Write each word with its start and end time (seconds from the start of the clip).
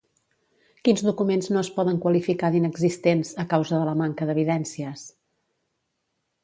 Quins 0.87 1.03
documents 1.07 1.49
no 1.55 1.61
es 1.61 1.69
poden 1.75 1.99
qualificar 2.07 2.51
d'inexistents 2.55 3.35
a 3.45 3.49
causa 3.53 3.75
de 3.83 3.87
la 3.91 3.95
manca 4.03 4.29
d'evidències? 4.31 5.07